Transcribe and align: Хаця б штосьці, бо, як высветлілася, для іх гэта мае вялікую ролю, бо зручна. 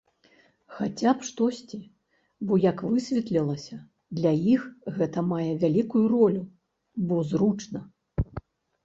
Хаця 0.75 1.11
б 1.17 1.25
штосьці, 1.27 1.79
бо, 2.51 2.57
як 2.63 2.81
высветлілася, 2.93 3.75
для 4.21 4.31
іх 4.53 4.63
гэта 4.97 5.19
мае 5.35 5.45
вялікую 5.65 6.03
ролю, 6.15 6.43
бо 7.11 7.21
зручна. 7.35 7.79